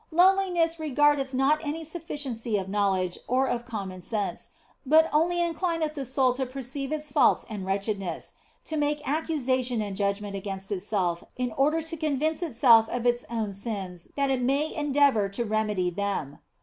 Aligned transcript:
Lowliness 0.09 0.79
regardeth 0.79 1.31
not 1.31 1.63
any 1.63 1.83
sufficiency 1.83 2.57
of 2.57 2.67
knowledge 2.67 3.19
or 3.27 3.45
of 3.45 3.67
common 3.67 4.01
sense, 4.01 4.49
but 4.83 5.07
only 5.13 5.37
inclineth 5.37 5.93
the 5.93 6.05
soul 6.05 6.33
to 6.33 6.45
perceive 6.47 6.91
its 6.91 7.11
faults 7.11 7.45
and 7.47 7.67
wretched 7.67 7.99
ness, 7.99 8.33
to 8.65 8.77
make 8.77 9.07
accusation 9.07 9.79
and 9.79 9.95
judgment 9.95 10.35
against 10.35 10.71
itself 10.71 11.23
in 11.37 11.51
order 11.51 11.83
to 11.83 11.97
convince 11.97 12.41
itself 12.41 12.89
of 12.89 13.05
its 13.05 13.25
own 13.29 13.53
sins 13.53 14.07
that 14.15 14.31
it 14.31 14.41
may 14.41 14.73
en 14.73 14.91
deavour 14.91 15.31
to 15.33 15.45
remedy 15.45 15.91
them. 15.91 16.39